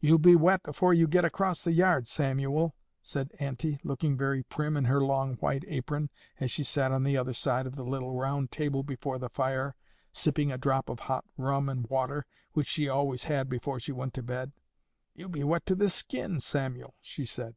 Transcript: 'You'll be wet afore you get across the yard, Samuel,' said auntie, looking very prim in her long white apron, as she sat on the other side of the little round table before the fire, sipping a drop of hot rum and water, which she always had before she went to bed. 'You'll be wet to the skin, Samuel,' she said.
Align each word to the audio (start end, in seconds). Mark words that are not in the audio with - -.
'You'll 0.00 0.18
be 0.18 0.36
wet 0.36 0.60
afore 0.66 0.92
you 0.92 1.08
get 1.08 1.24
across 1.24 1.62
the 1.62 1.72
yard, 1.72 2.06
Samuel,' 2.06 2.74
said 3.00 3.32
auntie, 3.40 3.80
looking 3.82 4.14
very 4.14 4.42
prim 4.42 4.76
in 4.76 4.84
her 4.84 5.00
long 5.00 5.36
white 5.36 5.64
apron, 5.66 6.10
as 6.38 6.50
she 6.50 6.62
sat 6.62 6.92
on 6.92 7.04
the 7.04 7.16
other 7.16 7.32
side 7.32 7.66
of 7.66 7.74
the 7.74 7.82
little 7.82 8.12
round 8.12 8.52
table 8.52 8.82
before 8.82 9.16
the 9.18 9.30
fire, 9.30 9.74
sipping 10.12 10.52
a 10.52 10.58
drop 10.58 10.90
of 10.90 11.00
hot 11.00 11.24
rum 11.38 11.70
and 11.70 11.86
water, 11.86 12.26
which 12.52 12.66
she 12.68 12.86
always 12.86 13.24
had 13.24 13.48
before 13.48 13.80
she 13.80 13.92
went 13.92 14.12
to 14.12 14.22
bed. 14.22 14.52
'You'll 15.14 15.30
be 15.30 15.42
wet 15.42 15.64
to 15.64 15.74
the 15.74 15.88
skin, 15.88 16.38
Samuel,' 16.38 16.96
she 17.00 17.24
said. 17.24 17.54